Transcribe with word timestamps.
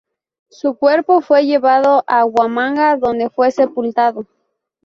Su 0.49 0.73
cuerpo 0.77 1.21
fue 1.21 1.45
llevado 1.45 2.03
a 2.07 2.25
Huamanga, 2.25 2.97
donde 2.97 3.29
fue 3.29 3.51
sepultado. 3.51 4.25